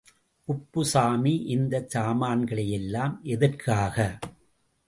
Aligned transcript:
குப்புசாமி, 0.47 1.33
இந்தச் 1.47 1.89
சாமான்கள் 1.89 2.65
எல்லாம் 2.69 3.19
எதற்காக? 3.23 3.97